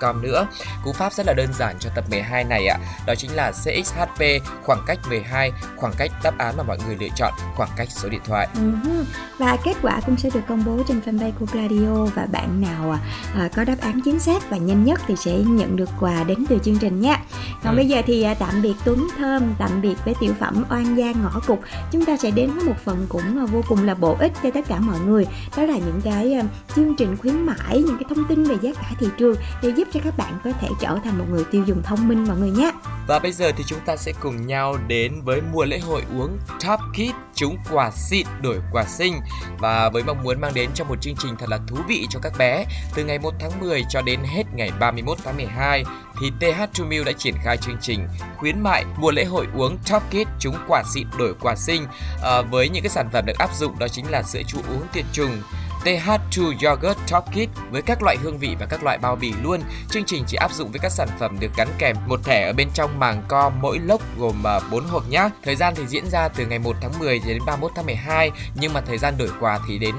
[0.00, 0.46] com nữa.
[0.84, 2.78] Cú pháp rất là đơn giản cho tập 12 này ạ.
[3.06, 4.22] Đó chính là CXHP
[4.64, 8.08] khoảng cách 12 khoảng cách đáp án mà mọi người lựa chọn khoảng cách số
[8.08, 8.48] điện thoại.
[8.54, 9.04] Uh-huh.
[9.38, 12.90] Và kết quả cũng sẽ được công bố trên fanpage của Pladio và bạn nào
[12.90, 12.98] à,
[13.34, 16.44] à có đáp án chính xác và nhanh nhất thì sẽ nhận được quà đến
[16.48, 17.20] từ chương trình nha
[17.64, 17.76] còn ừ.
[17.76, 21.12] bây giờ thì à, tạm biệt Tuấn Thơm tạm biệt với tiểu phẩm Oan gia
[21.12, 21.60] ngõ cục.
[21.92, 24.50] Chúng ta sẽ đến với một phần cũng à, vô cùng là bổ ích cho
[24.50, 26.42] tất cả mọi người đó là những cái à,
[26.76, 29.88] chương trình khuyến mãi những cái thông tin về giá cả thị trường để giúp
[29.92, 32.50] cho các bạn có thể trở thành một người tiêu dùng thông minh mọi người
[32.50, 32.72] nhé.
[33.06, 36.38] Và bây giờ thì chúng ta sẽ cùng nhau đến với mùa lễ hội uống
[36.48, 39.14] Top Kid chúng quà xịn đổi quà sinh
[39.58, 42.20] và với mong muốn mang đến cho một chương trình thật là thú vị cho
[42.22, 42.64] các bé
[42.94, 45.84] từ ngày 1 tháng 10 cho đến hết ngày 31 tháng 12
[46.20, 50.02] thì TH True đã triển khai chương trình khuyến mại mùa lễ hội uống Top
[50.10, 51.90] Kid chúng quà xịn đổi quà sinh à,
[52.22, 54.86] ờ, với những cái sản phẩm được áp dụng đó chính là sữa chua uống
[54.92, 55.42] tiệt trùng.
[55.84, 59.60] TH2 Yogurt Top Kit với các loại hương vị và các loại bao bì luôn.
[59.90, 62.52] Chương trình chỉ áp dụng với các sản phẩm được gắn kèm một thẻ ở
[62.52, 65.28] bên trong màng co mỗi lốc gồm 4 à, hộp nhé.
[65.42, 68.72] Thời gian thì diễn ra từ ngày 1 tháng 10 đến 31 tháng 12 nhưng
[68.72, 69.94] mà thời gian đổi quà thì đến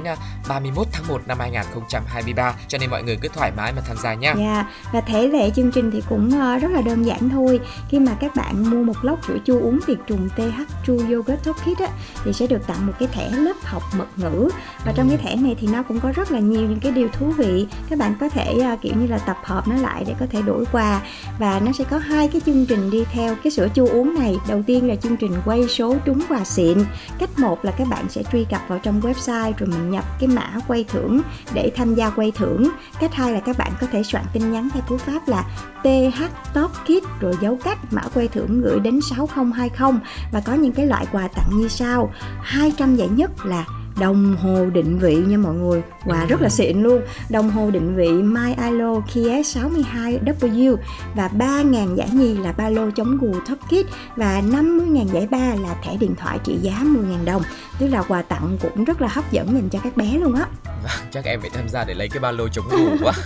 [0.48, 3.98] 31 à, tháng 1 năm 2023 cho nên mọi người cứ thoải mái mà tham
[4.04, 4.14] gia.
[4.14, 4.66] Dạ yeah.
[4.92, 7.60] và thể lệ chương trình thì cũng ờ, rất là đơn giản thôi.
[7.90, 11.56] Khi mà các bạn mua một lốc sữa chua uống tiệt trùng TH2 Yogurt Top
[11.56, 11.88] Kit á,
[12.24, 14.50] thì sẽ được tặng một cái thẻ lớp học mật ngữ
[14.86, 17.08] và trong cái thẻ này thì nó cũng có rất là nhiều những cái điều
[17.08, 17.68] thú vị.
[17.90, 20.42] Các bạn có thể uh, kiểu như là tập hợp nó lại để có thể
[20.42, 21.02] đổi quà.
[21.40, 23.36] Và nó sẽ có hai cái chương trình đi theo.
[23.44, 26.78] Cái sữa chua uống này đầu tiên là chương trình quay số trúng quà xịn.
[27.20, 30.28] Cách một là các bạn sẽ truy cập vào trong website rồi mình nhập cái
[30.28, 31.22] mã quay thưởng
[31.54, 32.70] để tham gia quay thưởng.
[33.00, 35.44] Cách hai là các bạn có thể soạn tin nhắn theo cú pháp là
[35.84, 40.74] TH Top Kit rồi dấu cách mã quay thưởng gửi đến 6020 và có những
[40.74, 42.14] cái loại quà tặng như sau.
[42.42, 43.66] 200 giải nhất là
[44.00, 45.82] đồng hồ định vị nha mọi người.
[46.06, 47.02] Và wow, rất là xịn luôn.
[47.30, 50.78] Đồng hồ định vị My Alo Kia 62W
[51.16, 55.38] và 3.000 giải nhì là ba lô chống gù Top Kit và 50.000 giải ba
[55.38, 57.42] là thẻ điện thoại trị giá 10.000 đồng.
[57.80, 60.46] Tức là quà tặng cũng rất là hấp dẫn dành cho các bé luôn á.
[60.66, 63.14] Vâng, chắc em phải tham gia để lấy cái ba lô chống gù quá.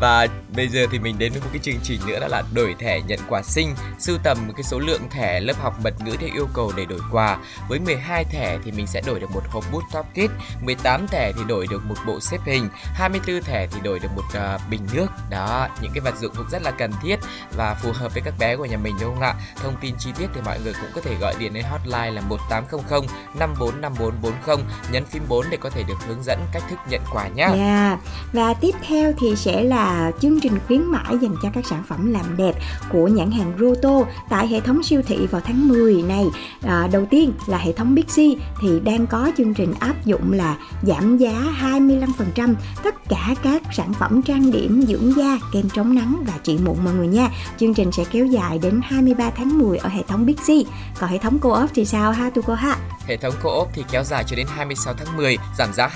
[0.00, 0.26] Và
[0.56, 3.00] bây giờ thì mình đến với một cái chương trình nữa đó là đổi thẻ
[3.00, 3.74] nhận quà sinh.
[3.98, 6.84] Sưu tầm một cái số lượng thẻ lớp học mật ngữ theo yêu cầu để
[6.84, 7.38] đổi quà.
[7.68, 10.30] Với 12 thẻ thì mình sẽ đổi được một hộp bút top kit
[10.64, 14.24] 18 thẻ thì đổi được một bộ xếp hình 24 thẻ thì đổi được một
[14.28, 15.06] uh, bình nước.
[15.30, 17.16] Đó những cái vật dụng cũng rất là cần thiết
[17.56, 19.34] và phù hợp với các bé của nhà mình đúng không ạ?
[19.56, 22.20] Thông tin chi tiết thì mọi người cũng có thể gọi điện đến hotline là
[22.20, 24.56] 1800 545440
[24.92, 27.56] nhấn phím 4 để có thể được hướng dẫn cách thức nhận quà nhé yeah.
[27.56, 27.98] Dạ.
[28.32, 31.82] và tiếp theo thì sẽ là chương trình trình khuyến mãi dành cho các sản
[31.88, 32.54] phẩm làm đẹp
[32.92, 36.24] của nhãn hàng Roto tại hệ thống siêu thị vào tháng 10 này.
[36.62, 38.16] À, đầu tiên là hệ thống Big C
[38.60, 42.54] thì đang có chương trình áp dụng là giảm giá 25%
[42.84, 46.76] tất cả các sản phẩm trang điểm dưỡng da, kem chống nắng và trị mụn
[46.84, 47.30] mọi người nha.
[47.58, 50.48] Chương trình sẽ kéo dài đến 23 tháng 10 ở hệ thống Big C.
[51.00, 52.76] Còn hệ thống Co-op thì sao ha tu cô ha?
[53.06, 55.90] Hệ thống Co-op thì kéo dài cho đến 26 tháng 10, giảm giá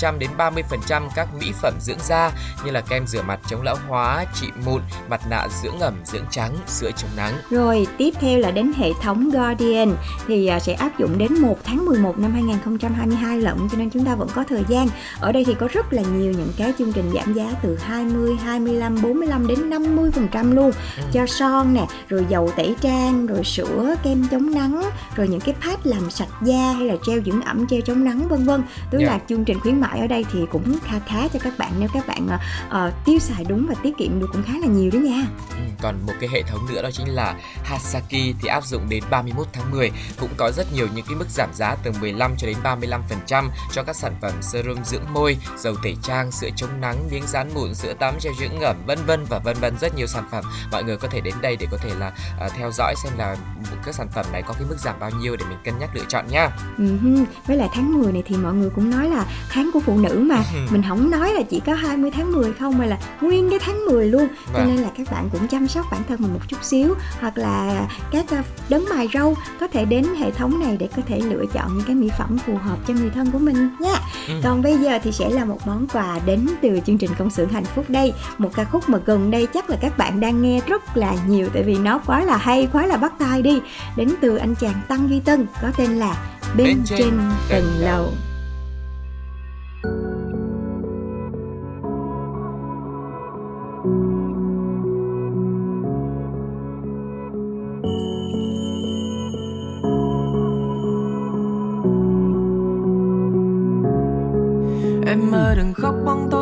[0.00, 2.30] 25% đến 30% các mỹ phẩm dưỡng da
[2.64, 6.24] như là kem rửa mặt chống lão hóa, trị mụn, mặt nạ dưỡng ẩm, dưỡng
[6.30, 7.34] trắng, sữa chống nắng.
[7.50, 9.94] Rồi, tiếp theo là đến hệ thống Guardian
[10.26, 14.04] thì à, sẽ áp dụng đến 1 tháng 11 năm 2022 lận cho nên chúng
[14.04, 14.88] ta vẫn có thời gian.
[15.20, 18.36] Ở đây thì có rất là nhiều những cái chương trình giảm giá từ 20,
[18.36, 21.02] 25, 45 đến 50% luôn ừ.
[21.12, 24.82] cho son nè, rồi dầu tẩy trang, rồi sữa, kem chống nắng,
[25.16, 28.28] rồi những cái pad làm sạch da hay là gel dưỡng ẩm, gel chống nắng
[28.28, 28.62] vân vân.
[28.90, 29.12] Tức yeah.
[29.12, 31.88] là chương trình khuyến mại ở đây thì cũng khá khá cho các bạn nếu
[31.92, 32.28] các bạn
[32.68, 35.26] uh, tiêu xài đúng và tiết kiệm được cũng khá là nhiều đó nha.
[35.50, 39.04] Ừ, còn một cái hệ thống nữa đó chính là Hasaki thì áp dụng đến
[39.10, 39.90] 31 tháng 10
[40.20, 43.82] cũng có rất nhiều những cái mức giảm giá từ 15 cho đến 35% cho
[43.82, 47.74] các sản phẩm serum dưỡng môi, dầu tẩy trang, sữa chống nắng, miếng dán mụn,
[47.74, 50.44] sữa tắm, gel dưỡng ẩm vân vân và vân vân rất nhiều sản phẩm.
[50.72, 52.12] Mọi người có thể đến đây để có thể là
[52.46, 53.36] uh, theo dõi xem là
[53.84, 56.04] các sản phẩm này có cái mức giảm bao nhiêu để mình cân nhắc lựa
[56.08, 56.50] chọn nha.
[56.78, 57.24] Uh-huh.
[57.46, 60.18] Với lại tháng 10 này thì mọi người cũng nói là tháng của phụ nữ
[60.18, 63.58] mà mình không nói là chỉ có 20 tháng 10 không mà là nguyên cái
[63.62, 64.28] tháng 10 luôn.
[64.28, 64.52] Vâng.
[64.52, 67.38] Cho nên là các bạn cũng chăm sóc bản thân mình một chút xíu hoặc
[67.38, 68.36] là các ờ,
[68.68, 71.86] đấng mài râu có thể đến hệ thống này để có thể lựa chọn những
[71.86, 73.94] cái mỹ phẩm phù hợp cho người thân của mình nha.
[74.28, 74.34] Ừ.
[74.44, 77.48] Còn bây giờ thì sẽ là một món quà đến từ chương trình công xưởng
[77.48, 80.60] hạnh phúc đây, một ca khúc mà gần đây chắc là các bạn đang nghe
[80.66, 83.60] rất là nhiều tại vì nó quá là hay, quá là bắt tai đi.
[83.96, 86.16] Đến từ anh chàng Tăng Duy Tân có tên là
[86.56, 88.02] Bên, Bên trên, trên tầng lầu.
[88.02, 88.12] lầu.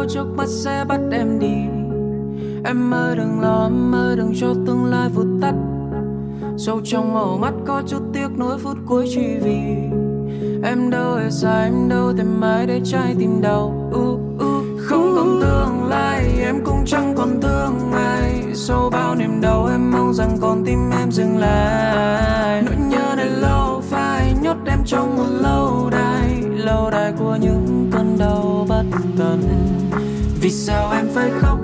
[0.09, 1.57] Trước mắt sẽ bắt em đi.
[2.65, 5.55] Em mơ đừng lo, em mơ đừng cho tương lai vụt tắt.
[6.59, 9.77] Sâu trong màu mắt có chút tiếc nuối phút cuối chỉ vì
[10.63, 13.91] Em đâu hề sai, em đâu tìm ai để trái tim đau.
[13.95, 14.67] Uh, uh.
[14.79, 19.91] Không còn tương lai, em cũng chẳng còn thương ai Sau bao niềm đau em
[19.91, 22.63] mong rằng con tim em dừng lại.
[22.63, 26.43] Nỗi nhớ này lâu phai nhốt em trong một lâu đài.
[26.57, 28.85] Lâu đài của những cơn đau bất
[29.19, 29.76] tận
[30.67, 31.56] sao em phải khóc?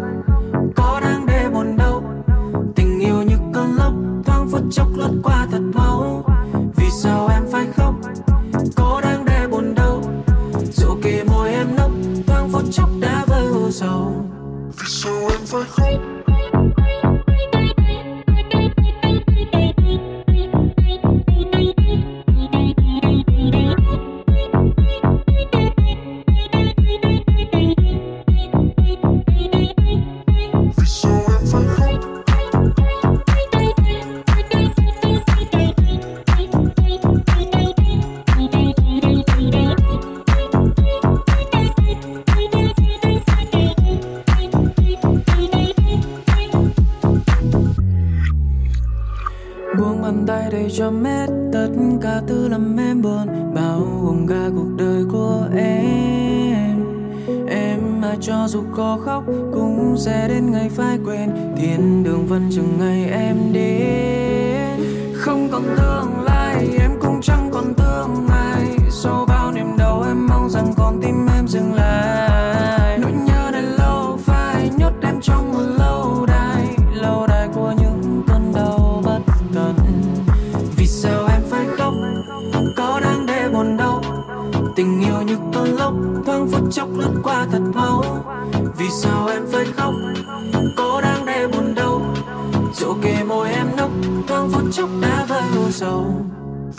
[58.52, 61.30] Dù có khóc cũng sẽ đến ngày phải quên.
[61.56, 63.51] Thiên đường vẫn chừng ngày em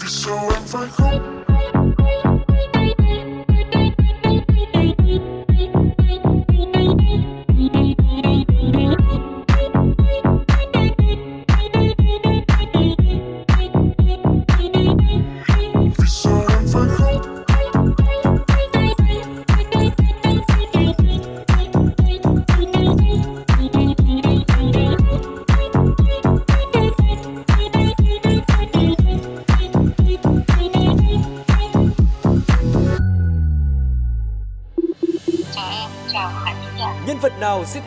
[0.01, 1.42] vì sao em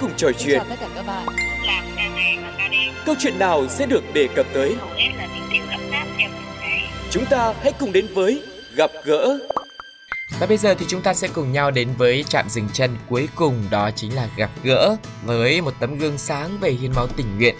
[0.00, 0.58] cùng trò chuyện?
[0.58, 1.26] Chào tất cả các bạn.
[1.62, 1.84] Đêm.
[3.06, 4.76] Câu chuyện nào sẽ được đề cập tới?
[7.10, 8.42] Chúng ta hãy cùng đến với
[8.74, 9.38] gặp gỡ.
[10.40, 13.28] Và bây giờ thì chúng ta sẽ cùng nhau đến với trạm dừng chân cuối
[13.34, 17.36] cùng đó chính là gặp gỡ với một tấm gương sáng về hiến máu tình
[17.36, 17.54] nguyện.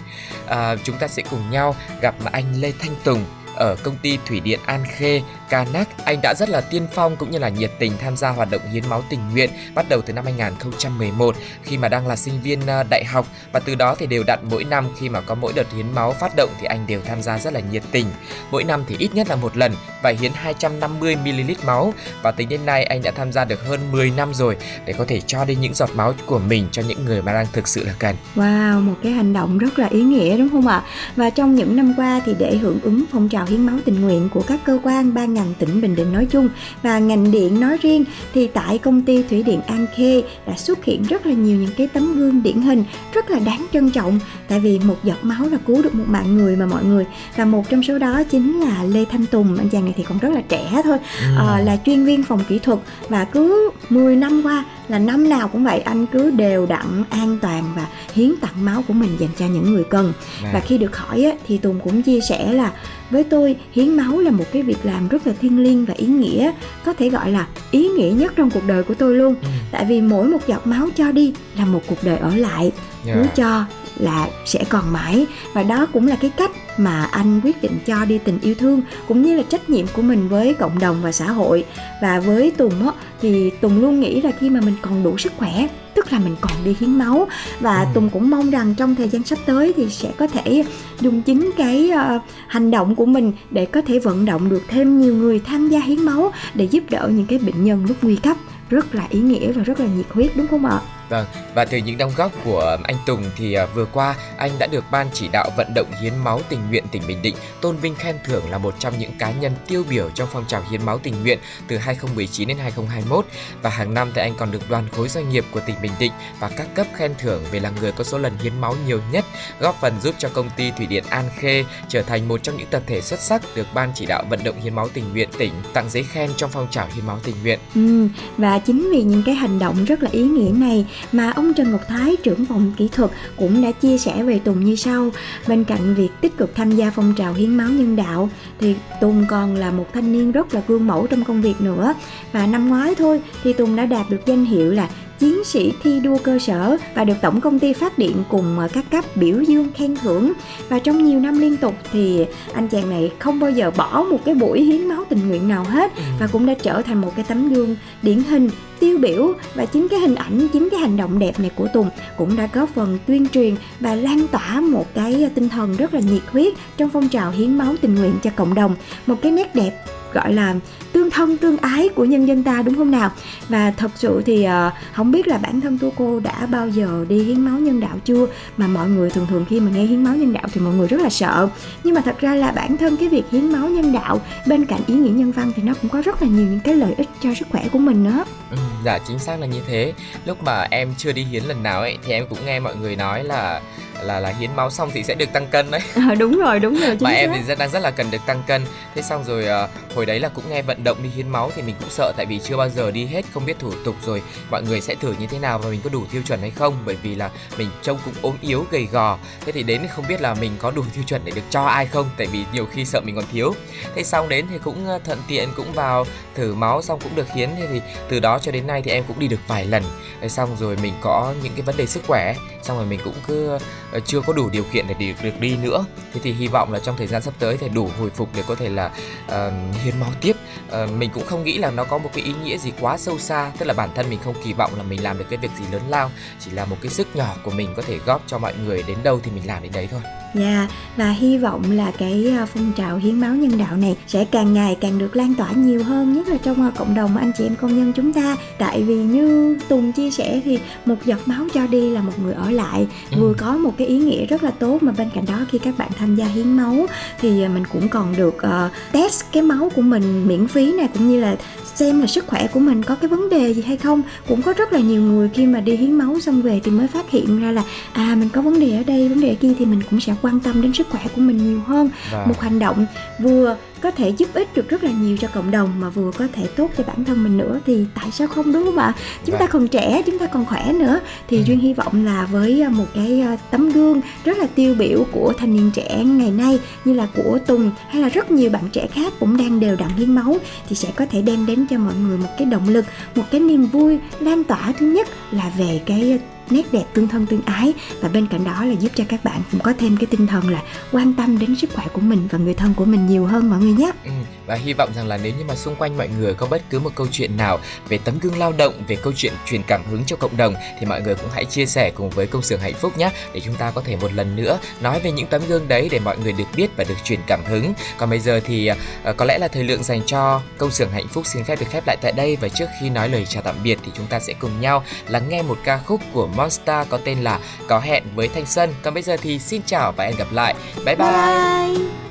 [0.47, 4.39] À, chúng ta sẽ cùng nhau gặp anh Lê Thanh Tùng ở công ty thủy
[4.39, 7.91] điện An Khê Canac, anh đã rất là tiên phong cũng như là nhiệt tình
[7.97, 11.87] tham gia hoạt động hiến máu tình nguyện bắt đầu từ năm 2011 khi mà
[11.87, 14.85] đang là sinh viên ờ, đại học và từ đó thì đều đặn mỗi năm
[14.99, 17.53] khi mà có mỗi đợt hiến máu phát động thì anh đều tham gia rất
[17.53, 18.05] là nhiệt tình.
[18.51, 22.49] Mỗi năm thì ít nhất là một lần và hiến 250 ml máu và tính
[22.49, 25.45] đến nay anh đã tham gia được hơn 10 năm rồi để có thể cho
[25.45, 28.15] đi những giọt máu của mình cho những người mà đang thực sự là cần.
[28.35, 30.83] Wow, một cái hành động rất là ý nghĩa đúng không ạ?
[31.15, 34.29] Và trong những năm qua thì để hưởng ứng phong trào hiến máu tình nguyện
[34.33, 36.49] của các cơ quan ban ngành tỉnh Bình Định nói chung
[36.83, 40.85] và ngành điện nói riêng thì tại công ty thủy điện An Khê đã xuất
[40.85, 44.19] hiện rất là nhiều những cái tấm gương điển hình rất là đáng trân trọng
[44.47, 47.45] tại vì một giọt máu là cứu được một mạng người mà mọi người và
[47.45, 50.29] một trong số đó chính là Lê Thanh Tùng anh chàng này thì còn rất
[50.29, 51.35] là trẻ thôi ừ.
[51.37, 55.47] à, là chuyên viên phòng kỹ thuật và cứ 10 năm qua là năm nào
[55.47, 59.29] cũng vậy anh cứ đều đặn an toàn và hiến tặng máu của mình dành
[59.39, 60.49] cho những người cần à.
[60.53, 62.71] và khi được hỏi á, thì Tùng cũng chia sẻ là
[63.09, 66.07] với tôi hiến máu là một cái việc làm rất là thiêng liêng và ý
[66.07, 66.51] nghĩa
[66.85, 69.47] có thể gọi là ý nghĩa nhất trong cuộc đời của tôi luôn ừ.
[69.71, 72.71] tại vì mỗi một giọt máu cho đi là một cuộc đời ở lại
[73.05, 73.17] yeah.
[73.17, 73.65] cứ cho
[73.99, 78.05] là sẽ còn mãi và đó cũng là cái cách mà anh quyết định cho
[78.05, 81.11] đi tình yêu thương cũng như là trách nhiệm của mình với cộng đồng và
[81.11, 81.65] xã hội
[82.01, 85.33] và với tùng á thì tùng luôn nghĩ là khi mà mình còn đủ sức
[85.37, 87.27] khỏe tức là mình còn đi hiến máu
[87.59, 87.87] và ừ.
[87.93, 90.63] tùng cũng mong rằng trong thời gian sắp tới thì sẽ có thể
[91.01, 95.01] dùng chính cái uh, hành động của mình để có thể vận động được thêm
[95.01, 98.15] nhiều người tham gia hiến máu để giúp đỡ những cái bệnh nhân lúc nguy
[98.15, 98.37] cấp
[98.69, 100.79] rất là ý nghĩa và rất là nhiệt huyết đúng không ạ?
[101.09, 104.67] Vâng, và từ những đóng góp của anh Tùng thì à, vừa qua anh đã
[104.67, 107.95] được ban chỉ đạo vận động hiến máu tình nguyện tỉnh Bình Định tôn vinh
[107.95, 110.99] khen thưởng là một trong những cá nhân tiêu biểu trong phong trào hiến máu
[110.99, 113.25] tình nguyện từ 2019 đến 2021
[113.61, 116.11] và hàng năm thì anh còn được đoàn khối doanh nghiệp của tỉnh Bình Định
[116.39, 119.25] và các cấp khen thưởng về là người có số lần hiến máu nhiều nhất,
[119.59, 122.67] góp phần giúp cho công ty thủy điện An Khê trở thành một trong những
[122.71, 125.53] tập thể xuất sắc được ban chỉ đạo vận động hiến máu tình nguyện tỉnh
[125.73, 127.59] tặng giấy khen trong phong trào hiến máu tình nguyện.
[127.75, 131.53] Ừ, và chính vì những cái hành động rất là ý nghĩa này mà ông
[131.53, 135.09] Trần Ngọc Thái, trưởng phòng kỹ thuật, cũng đã chia sẻ về Tùng như sau.
[135.47, 138.29] Bên cạnh việc tích cực tham gia phong trào hiến máu nhân đạo,
[138.59, 141.93] thì Tùng còn là một thanh niên rất là gương mẫu trong công việc nữa.
[142.31, 145.99] Và năm ngoái thôi, thì Tùng đã đạt được danh hiệu là chiến sĩ thi
[145.99, 149.67] đua cơ sở và được tổng công ty phát điện cùng các cấp biểu dương
[149.75, 150.33] khen thưởng.
[150.69, 154.19] Và trong nhiều năm liên tục thì anh chàng này không bao giờ bỏ một
[154.25, 156.01] cái buổi hiến máu tình nguyện nào hết ừ.
[156.19, 158.49] và cũng đã trở thành một cái tấm gương điển hình
[158.79, 159.33] tiêu biểu.
[159.55, 162.49] Và chính cái hình ảnh chính cái hành động đẹp này của Tùng cũng đã
[162.53, 166.53] góp phần tuyên truyền và lan tỏa một cái tinh thần rất là nhiệt huyết
[166.77, 168.75] trong phong trào hiến máu tình nguyện cho cộng đồng.
[169.07, 169.71] Một cái nét đẹp
[170.17, 170.55] gọi là
[170.93, 173.11] tương thân tương ái của nhân dân ta đúng không nào?
[173.49, 177.05] Và thật sự thì uh, không biết là bản thân tu cô đã bao giờ
[177.09, 178.27] đi hiến máu nhân đạo chưa?
[178.57, 180.87] Mà mọi người thường thường khi mà nghe hiến máu nhân đạo thì mọi người
[180.87, 181.49] rất là sợ.
[181.83, 184.81] Nhưng mà thật ra là bản thân cái việc hiến máu nhân đạo bên cạnh
[184.87, 187.09] ý nghĩa nhân văn thì nó cũng có rất là nhiều những cái lợi ích
[187.23, 189.93] cho sức khỏe của mình đó ừ, dạ chính xác là như thế.
[190.25, 192.95] Lúc mà em chưa đi hiến lần nào ấy thì em cũng nghe mọi người
[192.95, 193.61] nói là
[194.01, 195.81] là là hiến máu xong thì sẽ được tăng cân đấy.
[195.95, 198.43] À, đúng rồi đúng rồi mà em thì rất đang rất là cần được tăng
[198.47, 198.61] cân.
[198.95, 201.61] Thế xong rồi uh, hồi đấy là cũng nghe vận động đi hiến máu thì
[201.61, 204.21] mình cũng sợ tại vì chưa bao giờ đi hết không biết thủ tục rồi.
[204.51, 206.77] Mọi người sẽ thử như thế nào và mình có đủ tiêu chuẩn hay không?
[206.85, 209.17] Bởi vì là mình trông cũng ốm yếu gầy gò.
[209.45, 211.85] Thế thì đến không biết là mình có đủ tiêu chuẩn để được cho ai
[211.85, 212.09] không?
[212.17, 213.55] Tại vì nhiều khi sợ mình còn thiếu.
[213.95, 216.05] Thế xong đến thì cũng ờ, thuận tiện cũng vào
[216.35, 217.49] thử máu xong cũng được hiến.
[217.57, 219.83] Thế thì từ đó cho đến nay thì em cũng đi được vài lần.
[220.21, 222.35] Thế xong rồi mình có những cái vấn đề sức khỏe.
[222.63, 223.57] Xong rồi mình cũng cứ
[223.91, 225.85] Ờ, chưa có đủ điều kiện để được, được đi nữa.
[226.13, 228.43] Thế thì hy vọng là trong thời gian sắp tới thì đủ hồi phục để
[228.47, 228.91] có thể là
[229.25, 230.35] uh, hiến máu tiếp.
[230.83, 233.19] Uh, mình cũng không nghĩ là nó có một cái ý nghĩa gì quá sâu
[233.19, 233.51] xa.
[233.57, 235.65] Tức là bản thân mình không kỳ vọng là mình làm được cái việc gì
[235.71, 236.11] lớn lao.
[236.39, 238.97] Chỉ là một cái sức nhỏ của mình có thể góp cho mọi người đến
[239.03, 240.01] đâu thì mình làm đến đấy thôi
[240.39, 244.53] yeah, và hy vọng là cái phong trào hiến máu nhân đạo này sẽ càng
[244.53, 247.55] ngày càng được lan tỏa nhiều hơn nhất là trong cộng đồng anh chị em
[247.55, 248.35] công nhân chúng ta.
[248.57, 252.33] Tại vì như Tùng chia sẻ thì một giọt máu cho đi là một người
[252.33, 253.17] ở lại, ừ.
[253.21, 255.77] vừa có một cái ý nghĩa rất là tốt mà bên cạnh đó khi các
[255.77, 256.85] bạn tham gia hiến máu
[257.19, 260.89] thì à, mình cũng còn được uh, test cái máu của mình miễn phí này
[260.93, 261.35] cũng như là
[261.75, 264.53] xem là sức khỏe của mình có cái vấn đề gì hay không cũng có
[264.53, 267.41] rất là nhiều người khi mà đi hiến máu xong về thì mới phát hiện
[267.41, 269.81] ra là à mình có vấn đề ở đây vấn đề ở kia thì mình
[269.89, 272.17] cũng sẽ quan tâm đến sức khỏe của mình nhiều hơn và...
[272.17, 272.27] Vâng.
[272.27, 272.85] một hành động
[273.19, 276.27] vừa có thể giúp ích được rất là nhiều cho cộng đồng mà vừa có
[276.33, 277.59] thể tốt cho bản thân mình nữa.
[277.65, 278.93] Thì tại sao không đúng không ạ?
[279.25, 279.49] Chúng ta vâng.
[279.51, 280.99] còn trẻ chúng ta còn khỏe nữa.
[281.27, 281.43] Thì ừ.
[281.47, 285.53] duyên hy vọng là với một cái tấm gương rất là tiêu biểu của thanh
[285.53, 289.13] niên trẻ ngày nay như là của tùng hay là rất nhiều bạn trẻ khác
[289.19, 290.37] cũng đang đều đặn hiến máu
[290.69, 293.41] thì sẽ có thể đem đến cho mọi người một cái động lực một cái
[293.41, 294.73] niềm vui lan tỏa.
[294.79, 296.19] Thứ nhất là về cái
[296.49, 299.41] nét đẹp tương thân tương ái và bên cạnh đó là giúp cho các bạn
[299.51, 300.61] cũng có thêm cái tinh thần là
[300.91, 303.59] quan tâm đến sức khỏe của mình và người thân của mình nhiều hơn mọi
[303.59, 303.91] người nhé.
[304.03, 304.11] Ừ,
[304.45, 306.79] và hy vọng rằng là nếu như mà xung quanh mọi người có bất cứ
[306.79, 307.59] một câu chuyện nào
[307.89, 310.85] về tấm gương lao động, về câu chuyện truyền cảm hứng cho cộng đồng thì
[310.85, 313.55] mọi người cũng hãy chia sẻ cùng với công xưởng hạnh phúc nhé để chúng
[313.55, 316.31] ta có thể một lần nữa nói về những tấm gương đấy để mọi người
[316.31, 317.73] được biết và được truyền cảm hứng.
[317.97, 318.71] Còn bây giờ thì
[319.09, 321.67] uh, có lẽ là thời lượng dành cho công xưởng hạnh phúc xin phép được
[321.69, 324.19] khép lại tại đây và trước khi nói lời chào tạm biệt thì chúng ta
[324.19, 328.03] sẽ cùng nhau lắng nghe một ca khúc của Monster có tên là Có hẹn
[328.15, 328.73] với Thanh Xuân.
[328.81, 330.55] Còn bây giờ thì xin chào và hẹn gặp lại.
[330.85, 331.07] Bye bye.
[331.07, 332.06] bye.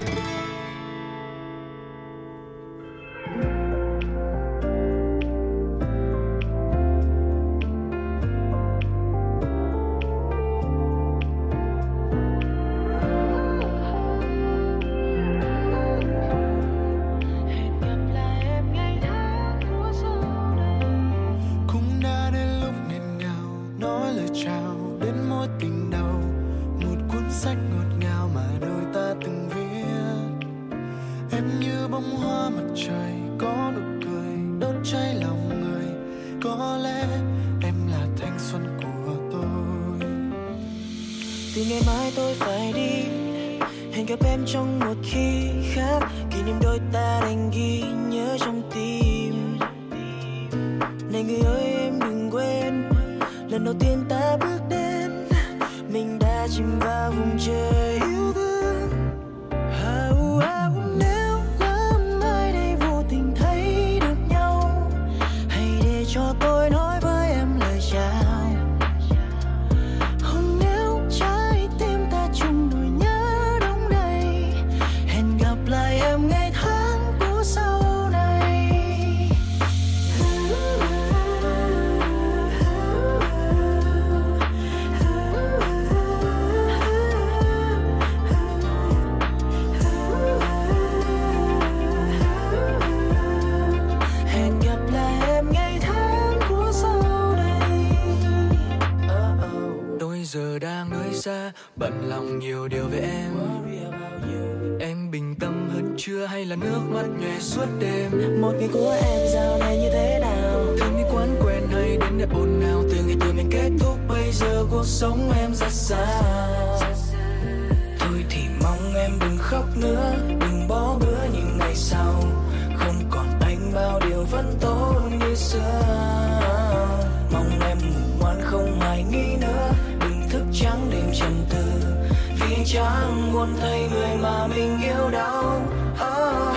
[132.69, 135.63] chẳng muốn thấy người mà mình yêu đau
[135.93, 136.57] oh.